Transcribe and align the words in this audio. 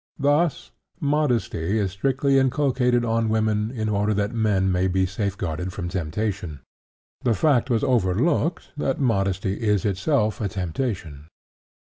Thus 0.17 0.71
modesty 0.99 1.77
is 1.77 1.91
strictly 1.91 2.39
inculcated 2.39 3.05
on 3.05 3.29
women 3.29 3.69
in 3.69 3.87
order 3.87 4.15
that 4.15 4.33
men 4.33 4.71
may 4.71 4.87
be 4.87 5.05
safeguarded 5.05 5.71
from 5.73 5.89
temptation. 5.89 6.61
The 7.21 7.35
fact 7.35 7.69
was 7.69 7.83
overlooked 7.83 8.71
that 8.77 8.99
modesty 8.99 9.61
is 9.61 9.85
itself 9.85 10.41
a 10.41 10.47
temptation. 10.49 11.27